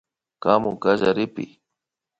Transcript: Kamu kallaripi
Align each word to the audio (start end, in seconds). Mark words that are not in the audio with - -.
Kamu 0.43 0.71
kallaripi 0.81 1.45